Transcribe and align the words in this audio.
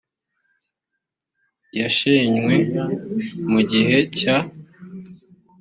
yashenywe 1.79 2.55
mu 3.51 3.59
gihe 3.69 3.97
cya 4.17 4.37